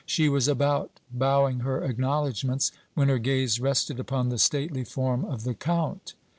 [0.03, 5.43] She was about bowing her acknowledgments, when her gaze rested upon the stately form of
[5.43, 6.15] the Count.